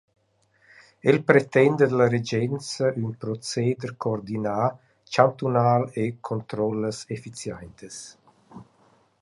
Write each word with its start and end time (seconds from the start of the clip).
El 1.11 1.17
pretenda 1.31 1.87
da 1.91 1.97
la 2.01 2.07
regenza 2.15 2.85
ün 3.01 3.09
proceder 3.21 3.91
coordinà 4.03 4.57
chantunal 5.13 5.81
e 6.03 6.05
controllas 6.27 6.97
efficiaintas. 7.15 7.95